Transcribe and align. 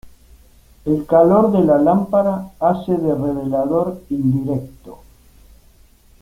El 0.83 1.05
calor 1.05 1.51
de 1.51 1.63
la 1.63 1.77
lámpara 1.77 2.49
hace 2.59 2.91
de 2.97 3.13
revelador 3.13 4.01
indirecto. 4.09 4.97